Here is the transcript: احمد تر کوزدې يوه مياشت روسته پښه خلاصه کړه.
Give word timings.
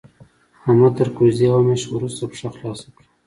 احمد 0.67 0.93
تر 0.99 1.09
کوزدې 1.15 1.45
يوه 1.47 1.61
مياشت 1.67 1.87
روسته 2.01 2.23
پښه 2.31 2.49
خلاصه 2.55 2.87
کړه. 2.93 3.07